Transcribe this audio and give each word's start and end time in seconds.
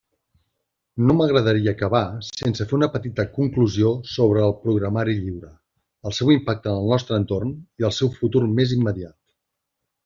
No 1.09 1.15
m'agradaria 1.17 1.73
acabar 1.77 2.01
sense 2.29 2.67
fer 2.71 2.75
una 2.79 2.89
petita 2.95 3.25
conclusió 3.35 3.93
sobre 4.15 4.43
el 4.49 4.57
programari 4.65 5.17
lliure, 5.21 5.51
el 6.11 6.17
seu 6.23 6.33
impacte 6.39 6.75
en 6.75 6.83
el 6.83 6.91
nostre 6.95 7.23
entorn, 7.25 7.55
i 7.83 7.91
el 7.91 7.99
seu 8.01 8.15
futur 8.19 8.45
més 8.61 8.77
immediat. 8.81 9.19